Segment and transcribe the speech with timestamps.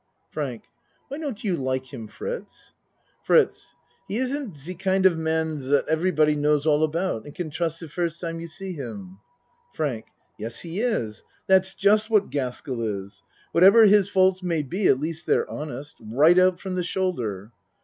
[0.31, 0.63] FRANK
[1.09, 2.73] Why don't you like him, Fritz?
[3.21, 3.75] FRITZ
[4.07, 7.51] He isn't de kind of a man dot every body knows all about and can
[7.51, 9.19] trust de first time you see him.
[9.75, 10.05] FRAVK
[10.39, 11.21] Yes he is.
[11.45, 13.21] That's just what Gaskell is.
[13.51, 17.51] Whatever his faults may be at least they're honest, right out from the shoulder!